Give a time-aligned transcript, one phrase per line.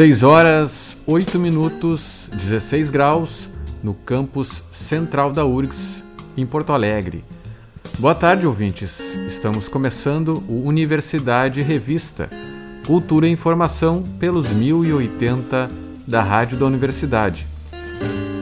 [0.00, 3.50] 6 horas, 8 minutos, 16 graus,
[3.82, 6.02] no campus central da URGS,
[6.38, 7.22] em Porto Alegre.
[7.98, 8.98] Boa tarde, ouvintes.
[9.28, 12.30] Estamos começando o Universidade Revista,
[12.86, 15.68] Cultura e Informação pelos 1080
[16.08, 17.46] da Rádio da Universidade.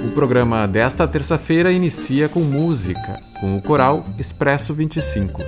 [0.06, 5.42] O programa desta terça-feira inicia com música, com o coral Expresso 25.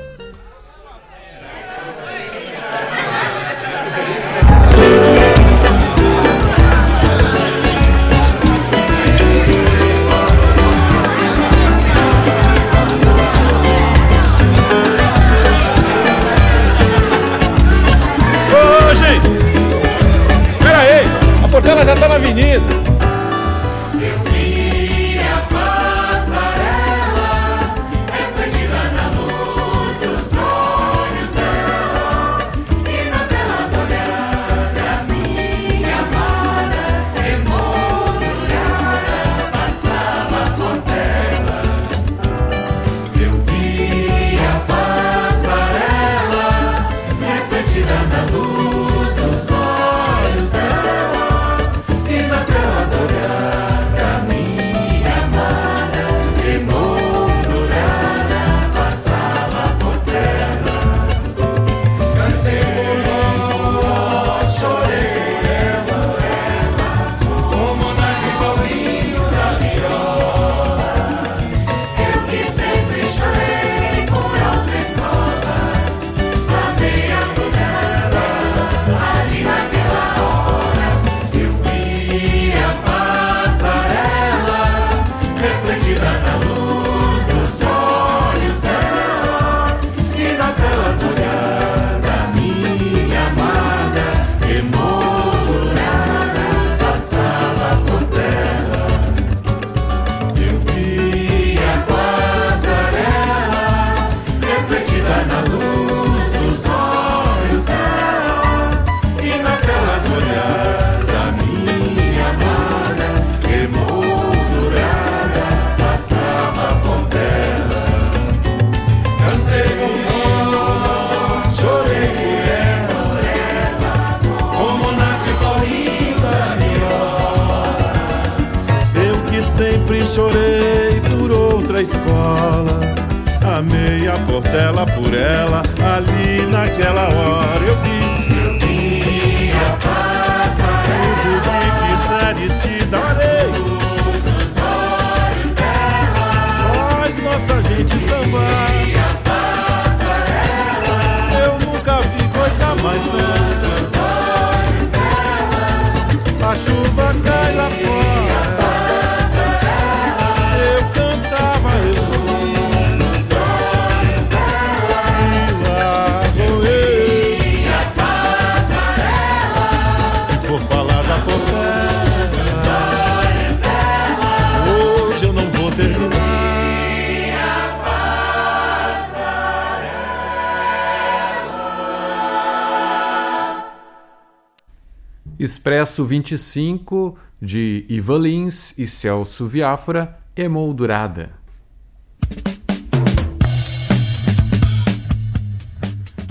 [185.61, 191.33] Expresso 25 de Ivan Lins e Celso Viáfora, emoldurada.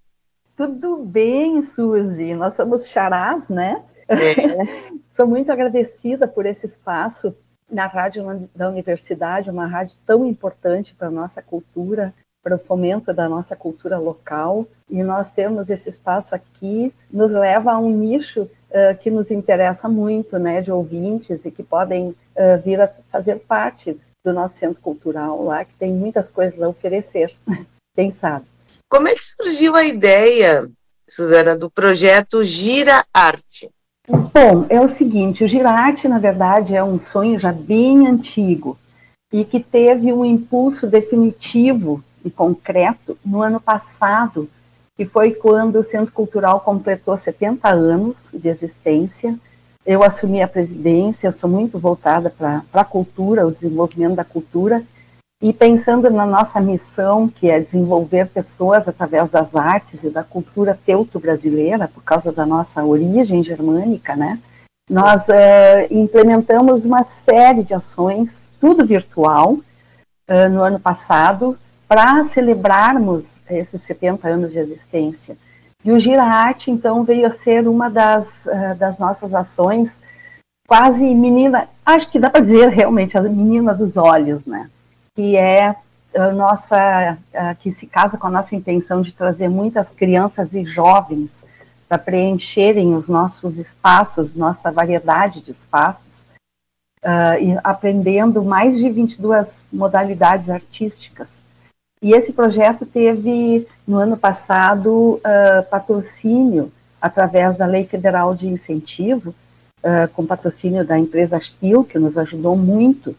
[0.56, 2.34] Tudo bem, Suzy.
[2.34, 3.82] Nós somos charás, né?
[4.08, 4.92] É.
[5.12, 7.34] Sou muito agradecida por esse espaço
[7.72, 12.14] na rádio da universidade, uma rádio tão importante para a nossa cultura.
[12.44, 17.70] para o fomento da nossa cultura local e nós termos esse espaço aqui nos leva
[17.70, 22.60] a um nicho uh, que nos interessa muito, né, de ouvintes e que podem uh,
[22.64, 27.32] vir a fazer parte do nosso centro cultural lá, que tem muitas coisas a oferecer,
[27.94, 28.44] quem sabe.
[28.88, 30.68] Como é que surgiu a ideia,
[31.08, 33.70] Suzana, do projeto Gira Arte?
[34.08, 38.76] Bom, é o seguinte, o Gira Arte, na verdade, é um sonho já bem antigo
[39.32, 44.50] e que teve um impulso definitivo e concreto no ano passado,
[44.96, 49.38] que foi quando o Centro Cultural completou 70 anos de existência.
[49.86, 54.82] Eu assumi a presidência, eu sou muito voltada para a cultura, o desenvolvimento da cultura,
[55.42, 60.78] e pensando na nossa missão, que é desenvolver pessoas através das artes e da cultura
[60.86, 64.38] teuto-brasileira, por causa da nossa origem germânica, né?
[64.88, 65.32] Nós uh,
[65.90, 74.28] implementamos uma série de ações, tudo virtual, uh, no ano passado, para celebrarmos esses 70
[74.28, 75.36] anos de existência.
[75.84, 80.00] E o Gira Arte, então, veio a ser uma das, uh, das nossas ações,
[80.68, 84.70] quase menina, acho que dá para dizer realmente, a menina dos olhos, né?
[85.14, 85.76] Que é
[86.34, 87.18] nossa,
[87.60, 91.44] que se casa com a nossa intenção de trazer muitas crianças e jovens
[91.88, 96.12] para preencherem os nossos espaços, nossa variedade de espaços,
[97.02, 101.42] uh, aprendendo mais de 22 modalidades artísticas
[102.02, 109.30] e esse projeto teve, no ano passado, uh, patrocínio através da Lei Federal de Incentivo,
[109.30, 113.14] uh, com patrocínio da empresa Stil, que nos ajudou muito.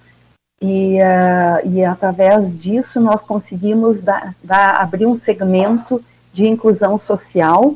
[0.65, 4.01] E, uh, e através disso nós conseguimos
[4.47, 6.01] abrir um segmento
[6.31, 7.75] de inclusão social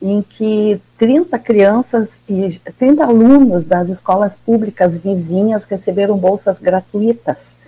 [0.00, 7.58] em que 30 crianças e 30 alunos das escolas públicas vizinhas receberam bolsas gratuitas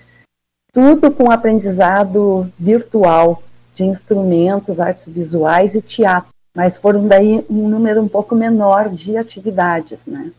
[0.72, 3.42] tudo com aprendizado virtual
[3.74, 9.16] de instrumentos, artes visuais e teatro, mas foram daí um número um pouco menor de
[9.16, 10.30] atividades, né?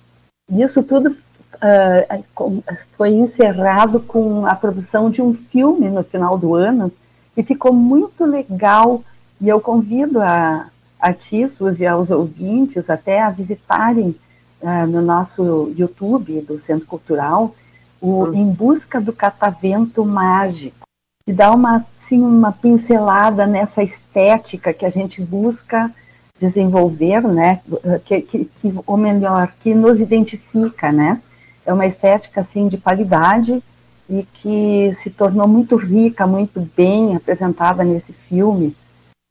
[0.50, 1.16] Isso tudo
[1.62, 2.64] uh,
[2.98, 6.92] foi encerrado com a produção de um filme no final do ano
[7.36, 9.02] que ficou muito legal.
[9.40, 10.68] E eu convido a
[11.00, 14.16] artistas e aos ouvintes até a visitarem
[14.62, 17.56] uh, no nosso YouTube do Centro Cultural
[18.02, 18.34] o hum.
[18.34, 20.88] Em Busca do Catavento Mágico,
[21.24, 25.94] que dá uma, assim, uma pincelada nessa estética que a gente busca
[26.40, 27.62] desenvolver, né,
[28.04, 31.22] que, que, que, ou melhor, que nos identifica, né,
[31.66, 33.62] é uma estética, assim, de qualidade
[34.10, 38.76] e que se tornou muito rica, muito bem apresentada nesse filme,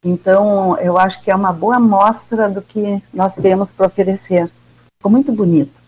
[0.03, 4.49] então, eu acho que é uma boa mostra do que nós temos para oferecer.
[4.97, 5.79] Ficou muito bonito.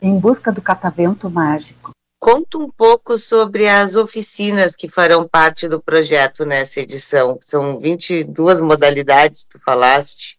[0.00, 1.90] Em busca do catavento mágico.
[2.20, 7.36] Conta um pouco sobre as oficinas que farão parte do projeto nessa edição.
[7.40, 10.38] São 22 modalidades, tu falaste.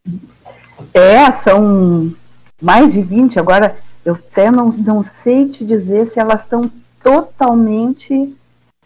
[0.94, 2.16] É, são
[2.62, 3.38] mais de 20.
[3.38, 8.14] Agora, eu até não, não sei te dizer se elas estão totalmente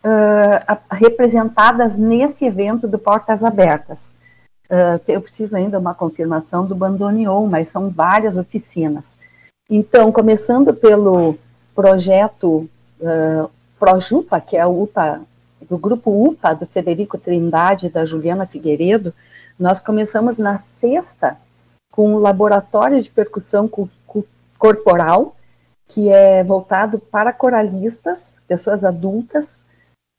[0.04, 4.14] uh, representadas nesse evento do Portas Abertas.
[4.66, 9.18] Uh, eu preciso ainda uma confirmação do Bandoneon, mas são várias oficinas.
[9.70, 11.38] Então, começando pelo
[11.74, 15.22] projeto uh, Projupa, que é o UPA,
[15.70, 19.14] do grupo UPA, do Federico Trindade e da Juliana Figueiredo,
[19.58, 21.38] nós começamos na sexta
[21.92, 23.68] com um laboratório de percussão
[24.64, 25.36] corporal,
[25.90, 29.64] que é voltado para coralistas, pessoas adultas,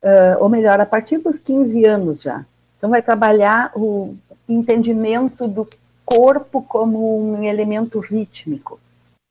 [0.02, 2.44] uh, ou melhor, a partir dos 15 anos já.
[2.76, 4.14] Então, vai trabalhar o
[4.48, 5.66] entendimento do
[6.04, 8.78] corpo como um elemento rítmico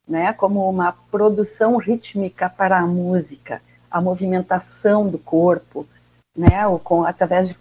[0.07, 5.87] né, como uma produção rítmica para a música, a movimentação do corpo,
[6.35, 7.55] né, ou com, através de,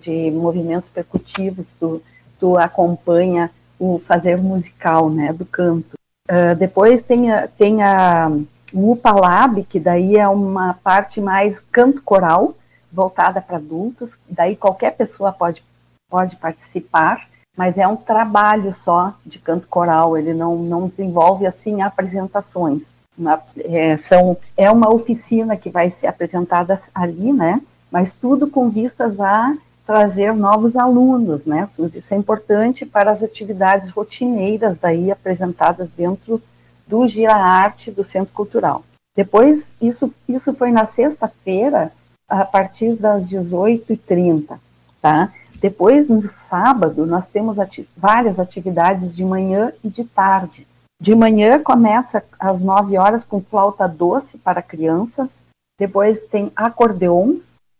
[0.00, 2.02] de movimentos percutivos, tu,
[2.38, 5.97] tu acompanha o fazer musical, né, do canto.
[6.30, 8.30] Uh, depois tem a, tem a
[8.72, 12.54] o Upalab, que daí é uma parte mais canto coral,
[12.92, 15.62] voltada para adultos, daí qualquer pessoa pode,
[16.08, 21.82] pode participar, mas é um trabalho só de canto coral, ele não, não desenvolve assim
[21.82, 22.92] apresentações.
[23.16, 27.60] Uma, é, são, é uma oficina que vai ser apresentada ali, né?
[27.90, 29.56] Mas tudo com vistas a
[29.88, 31.66] trazer novos alunos, né?
[31.94, 36.42] Isso é importante para as atividades rotineiras daí apresentadas dentro
[36.86, 38.84] do Gira Arte do Centro Cultural.
[39.16, 41.90] Depois, isso, isso foi na sexta-feira,
[42.28, 44.58] a partir das 18h30,
[45.00, 45.32] tá?
[45.58, 50.66] Depois, no sábado, nós temos ati várias atividades de manhã e de tarde.
[51.00, 55.46] De manhã começa às 9 horas com flauta doce para crianças.
[55.80, 57.36] Depois tem acordeon,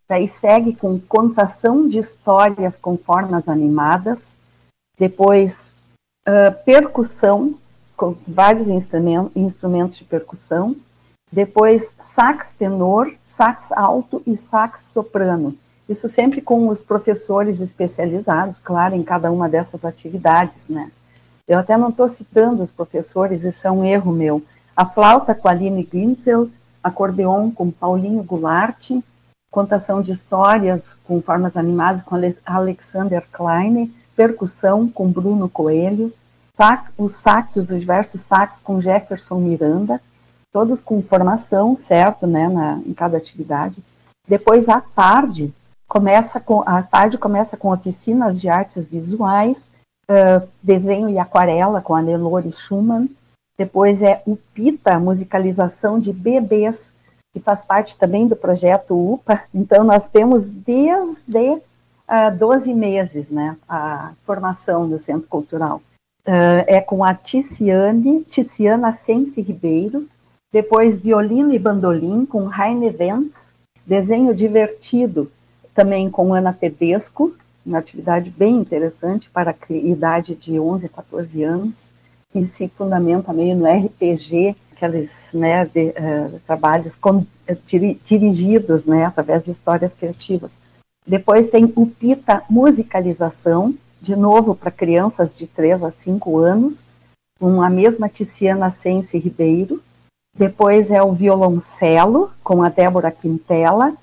[0.08, 4.36] Daí segue com contação de histórias com formas animadas,
[4.98, 5.74] depois
[6.26, 7.54] uh, percussão,
[7.94, 10.74] com vários instrumentos de percussão,
[11.30, 15.54] depois sax tenor, sax alto e sax soprano.
[15.88, 20.90] Isso sempre com os professores especializados, claro, em cada uma dessas atividades, né?
[21.46, 24.42] Eu até não estou citando os professores, isso é um erro meu.
[24.76, 26.48] A flauta com a Aline Ginsel,
[26.82, 28.90] acordeon com Paulinho Goulart,
[29.50, 32.14] contação de histórias com formas animadas com
[32.44, 36.12] Alexander Klein, percussão com Bruno Coelho,
[36.56, 40.00] sax, os sax, os diversos sax com Jefferson Miranda,
[40.52, 43.82] todos com formação, certo, né, na, em cada atividade.
[44.26, 45.54] Depois, à tarde,
[45.86, 49.70] começa com, a tarde começa com oficinas de artes visuais,
[50.10, 53.08] uh, desenho e aquarela com a Nelore Schumann.
[53.56, 56.92] Depois é o PITA, musicalização de bebês,
[57.38, 59.42] que faz parte também do projeto UPA.
[59.54, 61.62] Então, nós temos desde uh,
[62.06, 65.80] ah, 12 meses né, a formação do Centro Cultural.
[66.26, 70.06] Uh, é com a Ticiane, Ticiana Sense Ribeiro,
[70.52, 73.52] depois violino e bandolim com Raine Vents,
[73.86, 75.30] desenho divertido
[75.74, 81.42] também com Ana Tedesco, uma atividade bem interessante para a idade de 11 a 14
[81.42, 81.92] anos,
[82.32, 87.26] que se fundamenta meio no RPG, aqueles né, de, uh, trabalhos com, uh,
[88.04, 90.60] dirigidos né, através de histórias criativas.
[91.04, 96.86] Depois tem o Pita Musicalização, de novo para crianças de 3 a 5 anos,
[97.40, 99.82] com a mesma Tiziana Sense Ribeiro.
[100.36, 103.94] Depois é o violoncelo, com a Débora Quintela.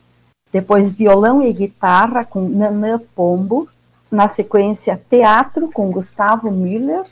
[0.52, 3.70] Depois violão e guitarra, com Nanã Pombo.
[4.12, 7.06] Na sequência, teatro, com Gustavo Miller.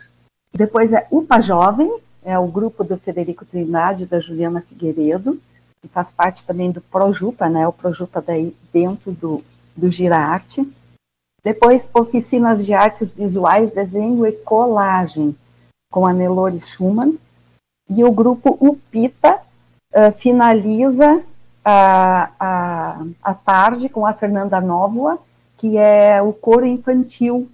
[0.54, 1.92] Depois é UPA Jovem,
[2.24, 5.40] é o grupo do Federico Trindade da Juliana Figueiredo,
[5.82, 9.44] que faz parte também do Projupa, né, o Projupa daí dentro do,
[9.76, 10.68] do Girarte.
[11.44, 15.36] Depois, oficinas de artes visuais, desenho e colagem,
[15.92, 17.20] com a Nelore Schumann.
[17.90, 19.42] E o grupo UPITA
[19.94, 21.22] uh, finaliza
[21.66, 25.20] a, a, a tarde com a Fernanda Nóvoa,
[25.58, 27.50] que é o coro infantil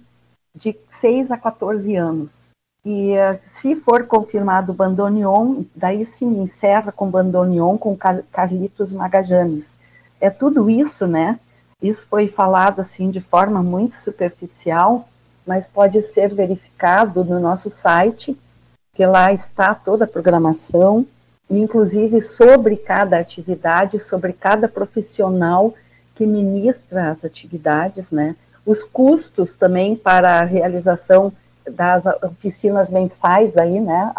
[0.54, 2.49] de 6 a 14 anos.
[2.84, 9.78] E uh, se for confirmado o bandoneon, daí se encerra com bandoneon com Carlitos Magajanes.
[10.20, 11.38] É tudo isso, né?
[11.82, 15.08] Isso foi falado assim de forma muito superficial,
[15.46, 18.38] mas pode ser verificado no nosso site,
[18.94, 21.06] que lá está toda a programação,
[21.50, 25.74] inclusive sobre cada atividade, sobre cada profissional
[26.14, 28.36] que ministra as atividades, né?
[28.64, 31.32] Os custos também para a realização
[31.70, 34.12] das oficinas mensais aí, né?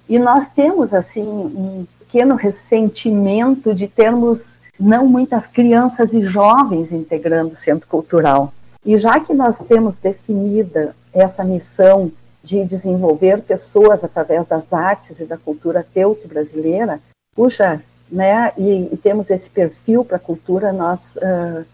[0.09, 7.53] E nós temos assim um pequeno ressentimento de termos não muitas crianças e jovens integrando
[7.53, 8.53] o centro cultural.
[8.85, 12.11] E já que nós temos definida essa missão
[12.43, 17.01] de desenvolver pessoas através das artes e da cultura teuto brasileira,
[17.35, 21.65] puxa, né, e, e temos esse perfil para a cultura, nós uh,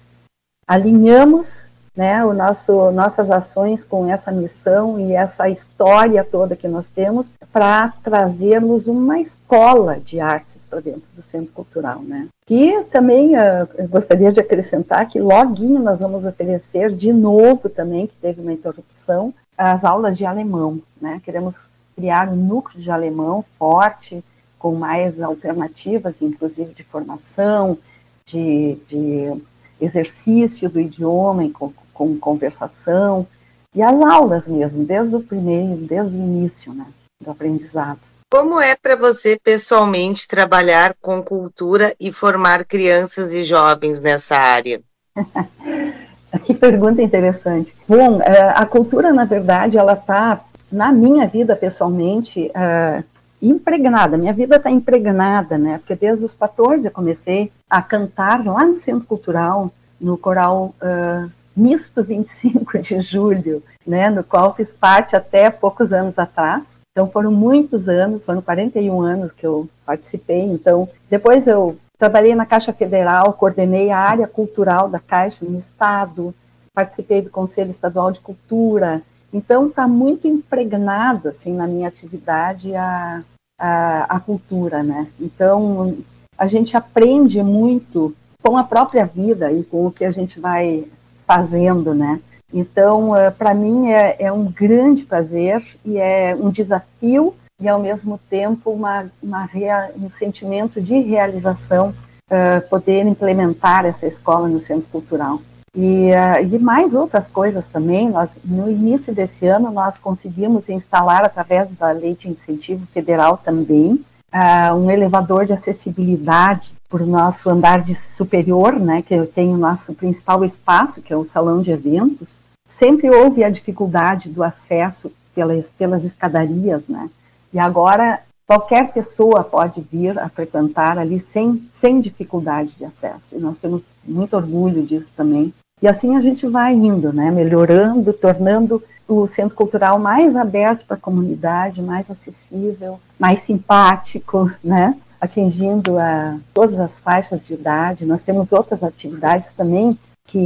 [0.67, 1.68] alinhamos
[1.99, 7.33] né, o nosso, nossas ações com essa missão e essa história toda que nós temos
[7.53, 11.99] para trazermos uma escola de artes para dentro do Centro Cultural.
[12.01, 12.29] Né.
[12.49, 18.15] E também uh, gostaria de acrescentar que loguinho nós vamos oferecer de novo também, que
[18.15, 20.81] teve uma interrupção, as aulas de alemão.
[21.03, 21.21] Né.
[21.25, 21.65] Queremos
[21.97, 24.23] criar um núcleo de alemão forte,
[24.57, 27.77] com mais alternativas, inclusive de formação,
[28.25, 29.43] de, de
[29.81, 33.27] exercício do idioma, com, com conversação,
[33.75, 36.87] e as aulas mesmo, desde o primeiro, desde o início né,
[37.21, 37.99] do aprendizado.
[38.31, 44.81] Como é para você pessoalmente trabalhar com cultura e formar crianças e jovens nessa área?
[46.45, 47.75] que pergunta interessante.
[47.89, 53.03] Bom, é, a cultura, na verdade, ela está na minha vida pessoalmente uh,
[53.43, 54.17] impregnada.
[54.17, 55.79] Minha vida está impregnada, né?
[55.79, 61.31] Porque desde os 14 eu comecei a cantar lá no Centro Cultural, no coral uh,
[61.59, 66.81] misto 25 de julho, né, no qual fiz parte até poucos anos atrás.
[66.93, 70.43] Então foram muitos anos, foram 41 anos que eu participei.
[70.43, 76.35] Então depois eu trabalhei na Caixa Federal, coordenei a área cultural da Caixa no estado,
[76.73, 79.03] participei do Conselho Estadual de Cultura.
[79.33, 83.23] Então está muito impregnado assim na minha atividade a,
[83.59, 85.09] a, a cultura, né?
[85.21, 85.99] Então
[86.37, 90.87] a gente aprende muito com a própria vida e com o que a gente vai
[91.29, 92.19] fazendo, né?
[92.53, 97.79] Então, uh, para mim é, é, um grande prazer e é um desafio e ao
[97.79, 101.95] mesmo tempo uma, uma rea, um sentimento de realização
[102.31, 105.41] uh, poder implementar essa escola no centro cultural.
[105.77, 108.09] E, uh, e, mais outras coisas também.
[108.09, 114.03] Nós, no início desse ano, nós conseguimos instalar, através da Lei de Incentivo Federal também,
[114.33, 119.59] uh, um elevador de acessibilidade para o nosso andar de superior, né, que tem o
[119.59, 125.13] nosso principal espaço, que é o salão de eventos, sempre houve a dificuldade do acesso
[125.35, 127.11] pelas, pelas escadarias, né,
[127.53, 133.39] e agora qualquer pessoa pode vir a frequentar ali sem, sem dificuldade de acesso, e
[133.39, 135.53] nós temos muito orgulho disso também.
[135.83, 140.97] E assim a gente vai indo, né, melhorando, tornando o centro cultural mais aberto para
[140.97, 144.97] a comunidade, mais acessível, mais simpático, né?
[145.21, 148.07] atingindo a todas as faixas de idade.
[148.07, 150.39] Nós temos outras atividades também que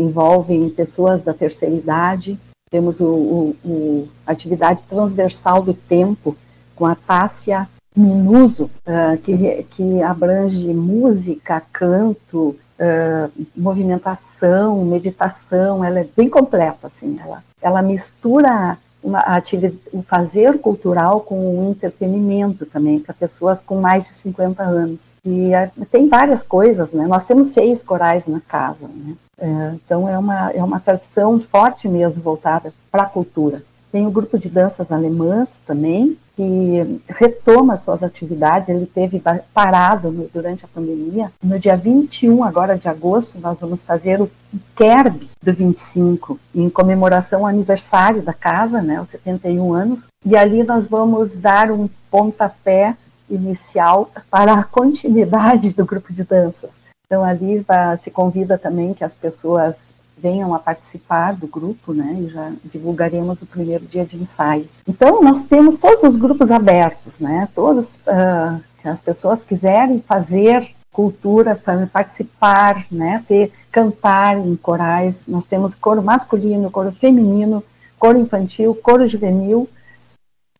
[0.00, 2.38] envolvem pessoas da terceira idade.
[2.70, 6.36] Temos o, o, o atividade transversal do tempo
[6.74, 15.84] com a Tássia Minuso, uh, que, que abrange música, canto, uh, movimentação, meditação.
[15.84, 17.16] Ela é bem completa, assim.
[17.22, 23.78] Ela, ela mistura uma atividade, o fazer cultural com o entretenimento também, para pessoas com
[23.78, 25.14] mais de 50 anos.
[25.22, 27.06] E é, tem várias coisas, né?
[27.06, 29.14] Nós temos seis corais na casa, né?
[29.38, 33.62] É, então é uma, é uma tradição forte mesmo voltada para a cultura.
[33.94, 39.22] Tem o grupo de danças alemãs também, que retoma suas atividades, ele teve
[39.54, 41.30] parado no, durante a pandemia.
[41.40, 44.28] No dia 21 agora de agosto, nós vamos fazer o
[44.74, 50.64] Kerb do 25, em comemoração ao aniversário da casa, né, os 71 anos, e ali
[50.64, 52.96] nós vamos dar um pontapé
[53.30, 56.82] inicial para a continuidade do grupo de danças.
[57.06, 57.64] Então ali
[58.00, 62.16] se convida também que as pessoas venham a participar do grupo, né?
[62.20, 64.68] E já divulgaremos o primeiro dia de ensaio.
[64.86, 67.48] Então, nós temos todos os grupos abertos, né?
[67.54, 71.60] Todos uh, as pessoas quiserem fazer cultura,
[71.92, 75.26] participar, né, ter, cantar em corais.
[75.26, 77.64] Nós temos coro masculino, coro feminino,
[77.98, 79.68] coro infantil, coro juvenil,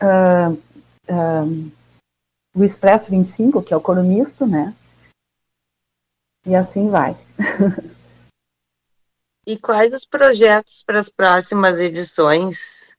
[0.03, 0.53] uh,
[1.09, 1.71] uh,
[2.57, 4.75] o Expresso 25, que é o coro misto, né?
[6.45, 7.17] E assim vai.
[9.47, 12.95] e quais os projetos para as próximas edições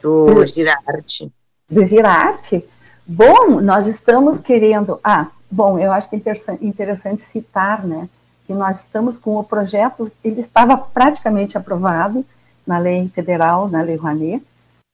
[0.00, 1.30] do Girarte?
[1.68, 2.64] Do Girarte?
[3.06, 4.98] Bom, nós estamos querendo.
[5.04, 8.08] Ah, bom, eu acho que é interessante citar, né?
[8.46, 12.24] Que nós estamos com o projeto, ele estava praticamente aprovado
[12.66, 14.42] na lei federal, na lei Rouanet,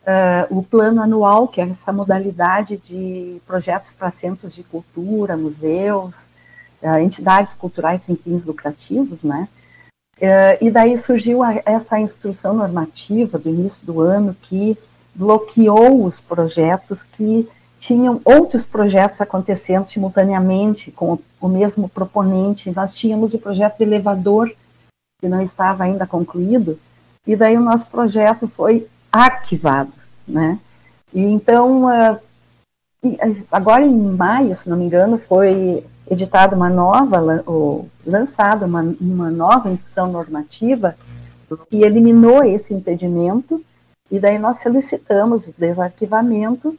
[0.02, 6.28] uh, o plano anual, que é essa modalidade de projetos para centros de cultura, museus,
[6.82, 9.48] uh, entidades culturais sem fins lucrativos, né?
[10.18, 14.76] Uh, e daí surgiu essa instrução normativa do início do ano que
[15.14, 17.46] bloqueou os projetos que
[17.78, 22.70] tinham outros projetos acontecendo simultaneamente com o, mesmo proponente.
[22.70, 24.50] Nós tínhamos o projeto de elevador,
[25.20, 26.78] que não estava ainda concluído,
[27.26, 29.92] e daí o nosso projeto foi arquivado,
[30.26, 30.58] né?
[31.12, 32.18] E então, uh,
[33.50, 39.30] agora em maio, se não me engano, foi editada uma nova, ou lançada uma, uma
[39.30, 40.96] nova instrução normativa
[41.68, 43.64] que eliminou esse impedimento,
[44.10, 46.76] e daí nós solicitamos o desarquivamento,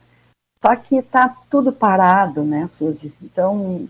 [0.61, 3.13] só que está tudo parado, né, Suzy?
[3.21, 3.87] Então,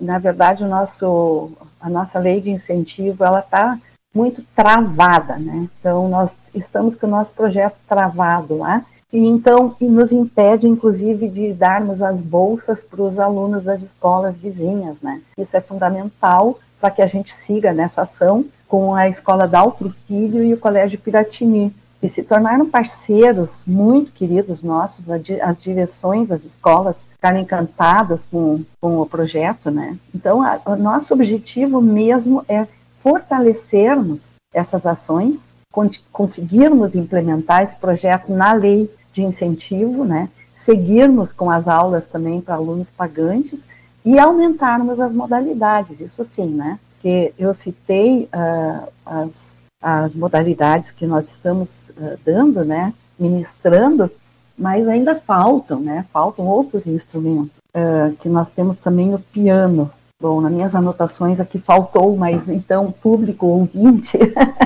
[0.00, 3.78] na verdade, o nosso, a nossa lei de incentivo, ela está
[4.14, 5.68] muito travada, né?
[5.80, 11.28] Então nós estamos com o nosso projeto travado lá e então e nos impede, inclusive,
[11.28, 15.22] de darmos as bolsas para os alunos das escolas vizinhas, né?
[15.38, 20.42] Isso é fundamental para que a gente siga nessa ação com a escola Daltro Filho
[20.42, 27.08] e o Colégio Piratini, que se tornaram parceiros muito queridos nossos, as direções das escolas
[27.12, 29.96] ficaram encantadas com, com o projeto, né?
[30.12, 32.66] Então, a, o nosso objetivo mesmo é
[33.00, 35.52] fortalecermos essas ações,
[36.10, 42.56] conseguirmos implementar esse projeto na lei de incentivo, né, seguirmos com as aulas também para
[42.56, 43.66] alunos pagantes
[44.04, 51.06] e aumentarmos as modalidades, isso sim, né, que eu citei uh, as, as modalidades que
[51.06, 54.10] nós estamos uh, dando, né, ministrando,
[54.58, 59.90] mas ainda faltam, né, faltam outros instrumentos, uh, que nós temos também o piano,
[60.24, 64.16] Bom, nas minhas anotações aqui faltou, mas então, público ouvinte,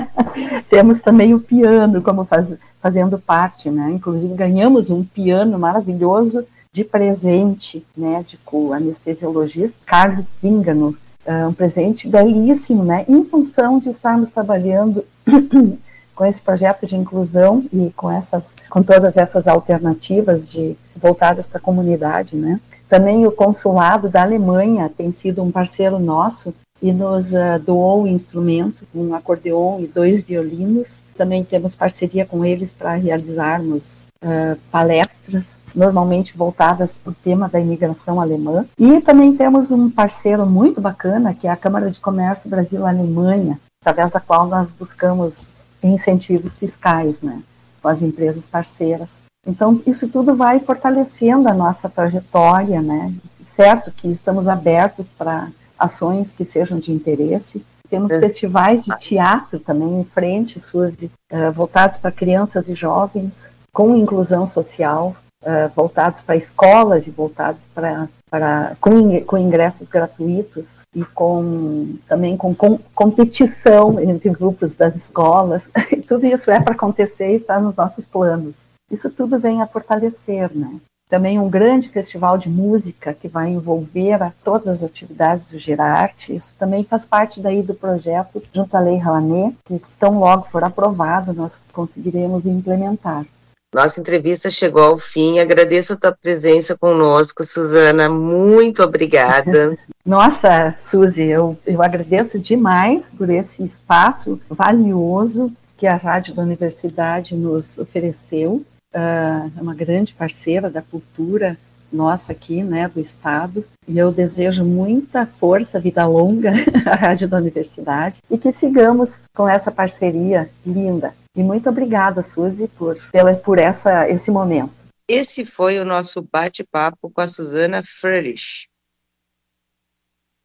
[0.69, 3.91] temos também o piano como faz, fazendo parte, né?
[3.91, 10.95] Inclusive ganhamos um piano maravilhoso de presente, né, de o anestesiologista Carlos Zingano,
[11.25, 15.03] é, um presente belíssimo, né, em função de estarmos trabalhando
[16.15, 21.57] com esse projeto de inclusão e com essas, com todas essas alternativas de voltadas para
[21.57, 22.61] a comunidade, né.
[22.89, 28.87] Também o consulado da Alemanha tem sido um parceiro nosso e nos uh, doou instrumentos,
[28.95, 31.03] um acordeon e dois violinos.
[31.15, 37.59] Também temos parceria com eles para realizarmos uh, palestras, normalmente voltadas para o tema da
[37.59, 38.65] imigração alemã.
[38.77, 44.11] E também temos um parceiro muito bacana, que é a Câmara de Comércio Brasil-Alemanha, através
[44.11, 45.49] da qual nós buscamos
[45.83, 47.41] incentivos fiscais né,
[47.81, 49.28] com as empresas parceiras.
[49.49, 53.11] Então, isso tudo vai fortalecendo a nossa trajetória, né?
[53.41, 57.65] Certo que estamos abertos para ações que sejam de interesse.
[57.89, 58.19] Temos é.
[58.19, 64.45] festivais de teatro também em frente, Suzy, uh, voltados para crianças e jovens, com inclusão
[64.45, 71.95] social, uh, voltados para escolas e voltados para, para com, com ingressos gratuitos e com
[72.07, 75.71] também com, com competição entre grupos das escolas.
[76.07, 78.68] Tudo isso é para acontecer e está nos nossos planos.
[78.89, 80.79] Isso tudo vem a fortalecer, né?
[81.09, 86.35] Também um grande festival de música que vai envolver a todas as atividades do Girarte.
[86.35, 90.63] Isso também faz parte daí do projeto junto à Lei Rouanet, que tão logo for
[90.63, 93.25] aprovado, nós conseguiremos implementar.
[93.73, 95.39] Nossa entrevista chegou ao fim.
[95.39, 98.07] Agradeço a tua presença conosco, Suzana.
[98.09, 99.77] Muito obrigada.
[100.05, 107.35] Nossa, Suzy, eu, eu agradeço demais por esse espaço valioso que a Rádio da Universidade
[107.35, 111.57] nos ofereceu é uma grande parceira da cultura
[111.91, 116.51] nossa aqui, né, do estado, e eu desejo muita força, vida longa
[116.85, 121.15] à Rádio da Universidade e que sigamos com essa parceria linda.
[121.35, 124.71] E muito obrigada, Suzy, por, pela, por essa, esse momento.
[125.07, 128.67] Esse foi o nosso bate-papo com a Suzana Frerish.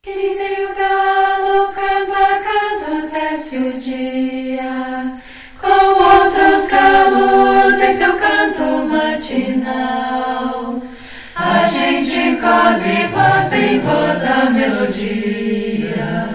[0.02, 5.23] Que nem o galo canta, canta, desce o dia
[5.64, 10.82] com outros galos em seu canto matinal.
[11.34, 16.28] A gente cose voz em voz a melodia,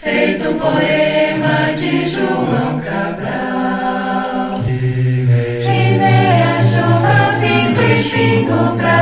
[0.00, 4.62] feito um poema de João Cabral.
[4.64, 9.01] Que nem a chuva, pingue pingue pingo pra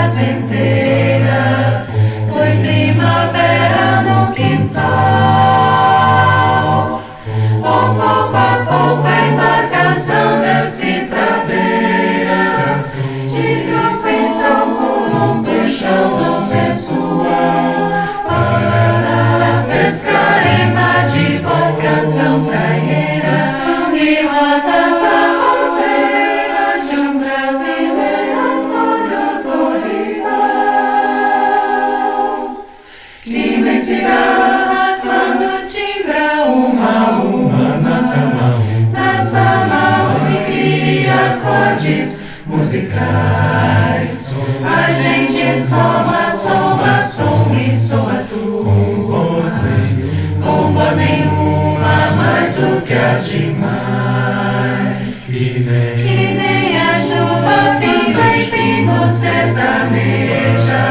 [52.90, 54.82] quer demais.
[55.26, 60.82] Que nem, que nem a chuva pinga e pingo sertaneja.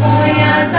[0.00, 0.74] Põe as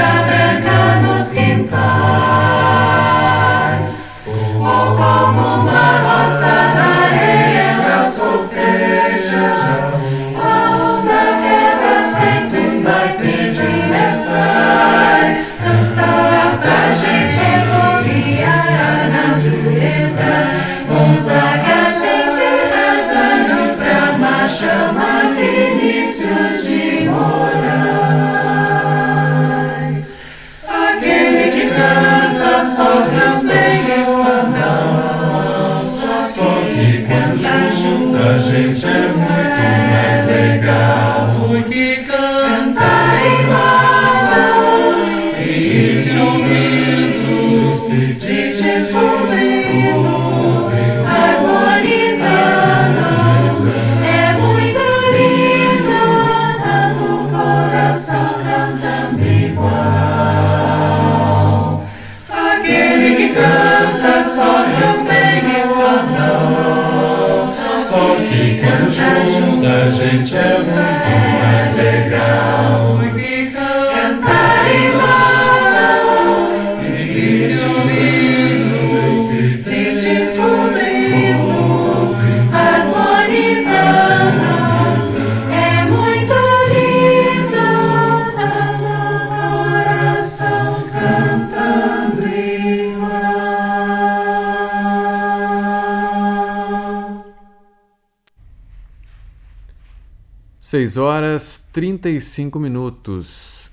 [100.72, 103.70] 6 horas 35 minutos.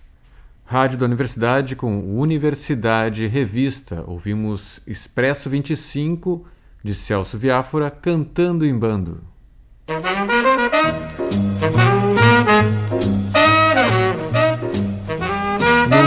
[0.65, 4.03] Rádio da Universidade com Universidade Revista.
[4.05, 6.45] Ouvimos Expresso 25
[6.83, 9.21] de Celso Viáfora cantando em bando.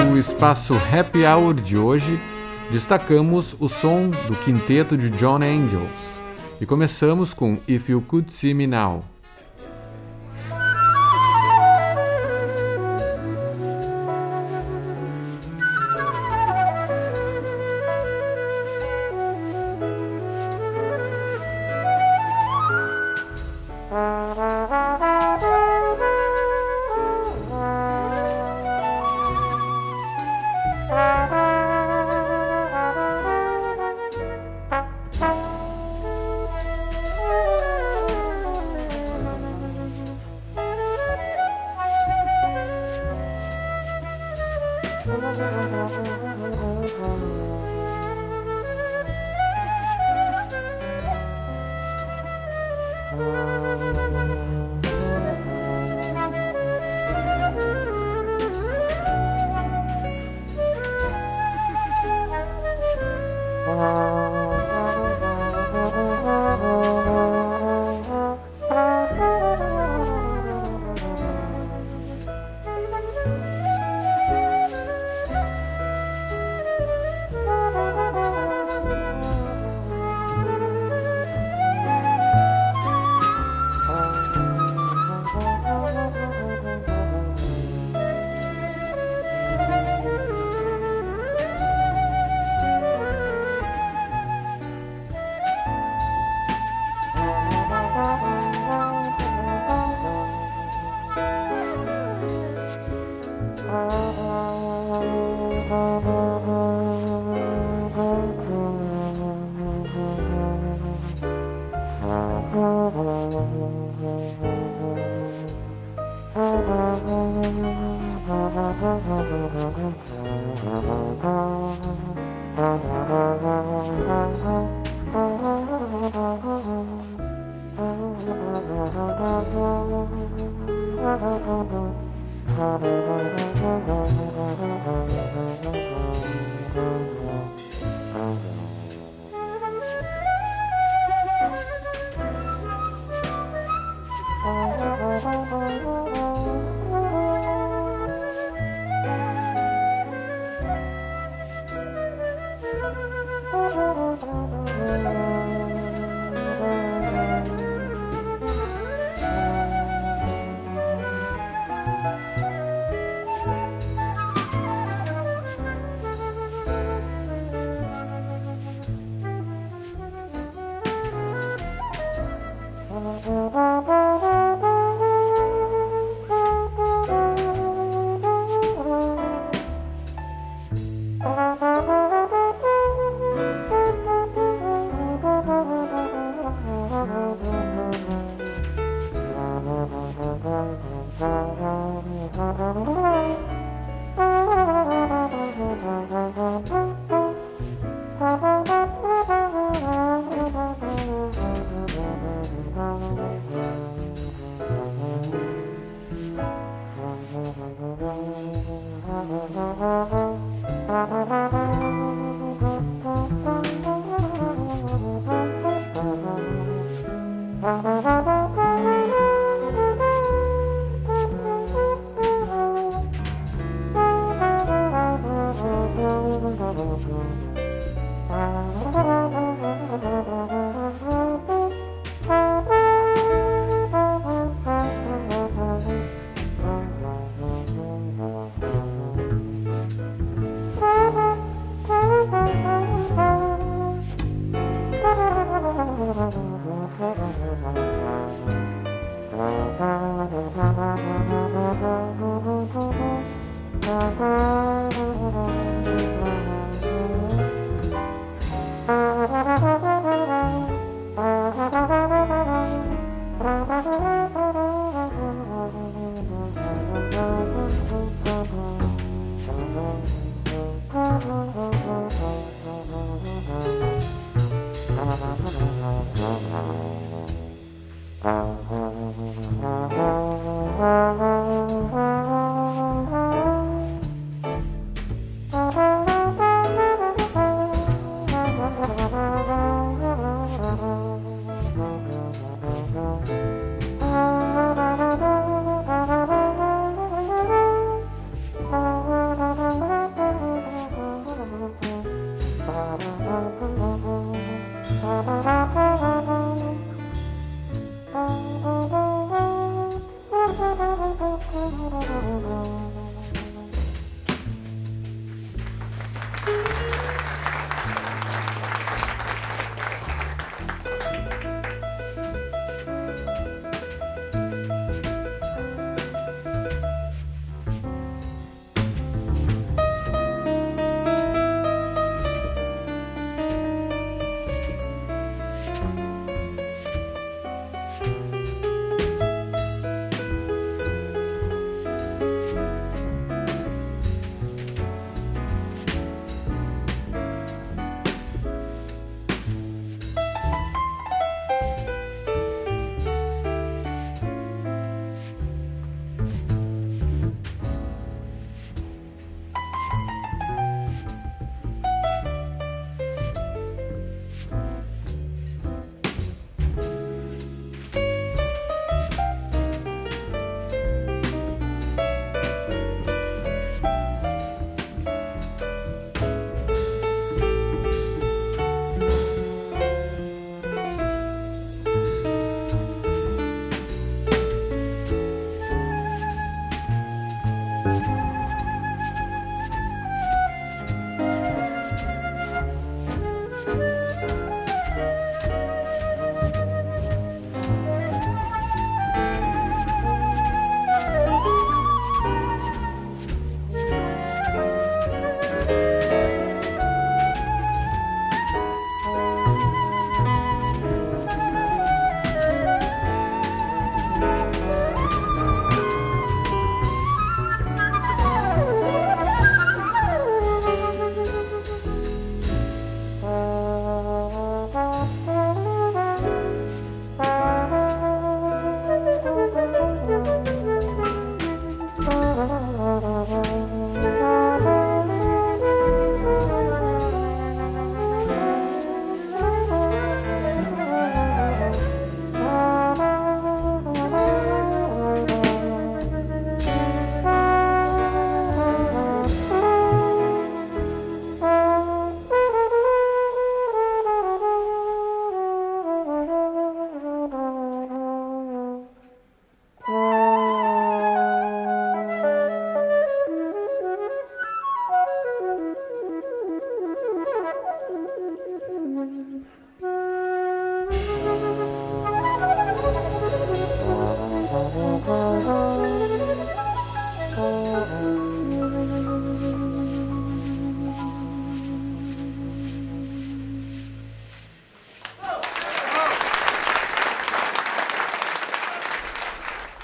[0.10, 2.20] No espaço Happy Hour de hoje,
[2.70, 6.22] destacamos o som do quinteto de John Angels
[6.60, 9.06] e começamos com If You Could See Me Now.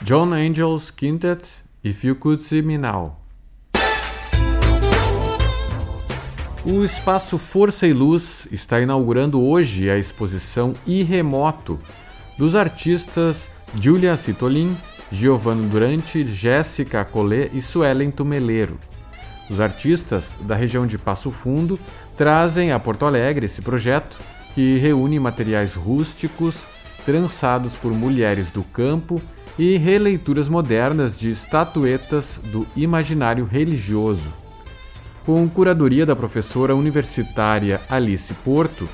[0.08, 1.45] John Angels Quintet,
[1.84, 3.20] If You Could See Me Now.
[6.66, 11.78] O Espaço Força e Luz está inaugurando hoje a exposição Irremoto
[12.38, 14.78] dos artistas Julia Citolin,
[15.12, 18.80] Giovanni Durante, Jéssica Collet e Suelen Tumeleiro.
[19.49, 21.78] Os artistas da região de Passo Fundo
[22.16, 24.18] trazem a Porto Alegre esse projeto
[24.55, 26.66] que reúne materiais rústicos
[27.05, 29.22] trançados por mulheres do campo
[29.58, 34.32] e releituras modernas de estatuetas do imaginário religioso.
[35.26, 38.88] Com curadoria da professora universitária Alice Porto,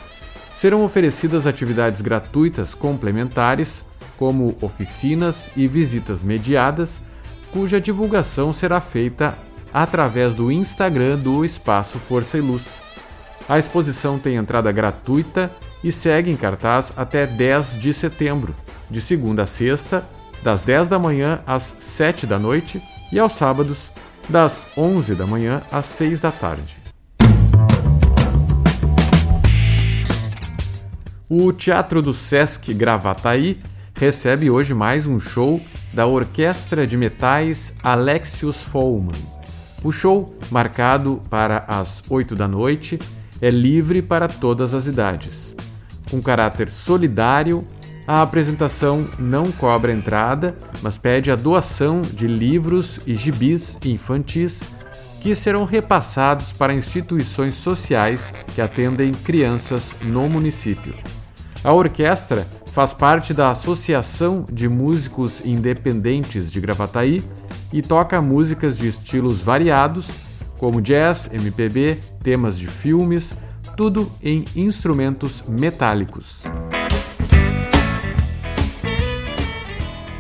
[0.56, 3.84] serão oferecidas atividades gratuitas complementares,
[4.18, 7.02] como oficinas e visitas mediadas,
[7.52, 9.38] cuja divulgação será feita
[9.74, 12.82] através do Instagram do Espaço Força e Luz.
[13.50, 15.52] A exposição tem entrada gratuita
[15.84, 18.56] e segue em cartaz até 10 de setembro,
[18.90, 20.06] de segunda a sexta,
[20.44, 23.90] das 10 da manhã às 7 da noite e aos sábados,
[24.28, 26.78] das 11 da manhã às 6 da tarde.
[31.30, 33.58] O Teatro do Sesc Gravataí
[33.96, 35.60] recebe hoje mais um show
[35.94, 39.20] da Orquestra de Metais Alexius Follman.
[39.82, 43.00] O show, marcado para as 8 da noite,
[43.42, 45.56] é livre para todas as idades.
[46.10, 47.66] Com caráter solidário,
[48.08, 54.62] a apresentação não cobra entrada, mas pede a doação de livros e gibis infantis
[55.22, 60.94] que serão repassados para instituições sociais que atendem crianças no município.
[61.64, 67.24] A orquestra faz parte da Associação de Músicos Independentes de Gravataí
[67.72, 70.10] e toca músicas de estilos variados
[70.58, 73.34] como jazz, MPB, temas de filmes,
[73.78, 76.44] tudo em instrumentos metálicos.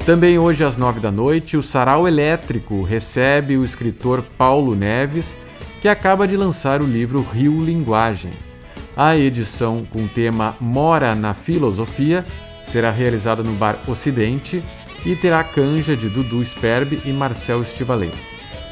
[0.05, 5.37] Também hoje às nove da noite, o Sarau Elétrico recebe o escritor Paulo Neves,
[5.81, 8.33] que acaba de lançar o livro Rio Linguagem.
[8.97, 12.25] A edição com o tema Mora na Filosofia
[12.65, 14.61] será realizada no Bar Ocidente
[15.05, 18.11] e terá canja de Dudu Sperbe e Marcel Estivalei.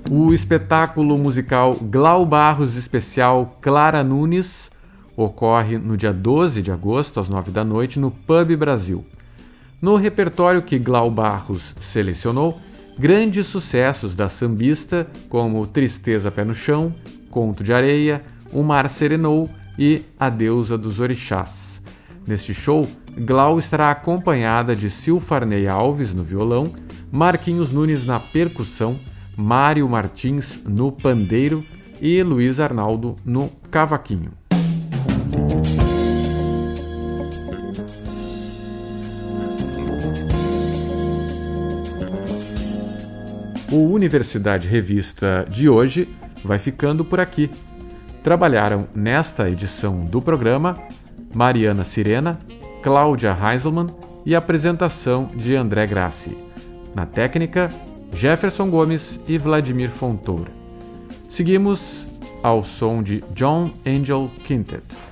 [0.08, 4.70] O espetáculo musical Glau Barros Especial Clara Nunes
[5.16, 9.04] ocorre no dia 12 de agosto, às 9 da noite, no Pub Brasil.
[9.82, 12.60] No repertório que Glau Barros selecionou,
[12.96, 16.94] grandes sucessos da sambista, como Tristeza Pé no Chão,
[17.28, 21.82] Conto de Areia, O Mar Serenou e A Deusa dos Orixás.
[22.24, 22.86] Neste show,
[23.18, 26.72] Glau estará acompanhada de Silfarney Alves no violão,
[27.10, 29.00] Marquinhos Nunes na percussão,
[29.36, 31.62] Mário Martins no pandeiro
[32.00, 34.32] e Luiz Arnaldo no cavaquinho.
[43.70, 46.08] O Universidade Revista de hoje
[46.42, 47.50] vai ficando por aqui.
[48.22, 50.78] Trabalharam nesta edição do programa
[51.34, 52.40] Mariana Sirena,
[52.82, 56.36] Cláudia Heiselmann e apresentação de André Grassi.
[56.94, 57.68] Na técnica,
[58.12, 60.50] Jefferson Gomes e Vladimir Fontoura.
[61.28, 62.08] Seguimos
[62.42, 65.05] ao som de John Angel Quintet.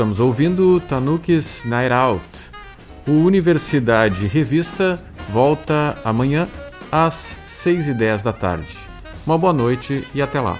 [0.00, 2.24] Estamos ouvindo Tanuki's Night Out.
[3.06, 4.98] O Universidade Revista
[5.28, 6.48] volta amanhã
[6.90, 8.78] às 6 e 10 da tarde.
[9.26, 10.58] Uma boa noite e até lá.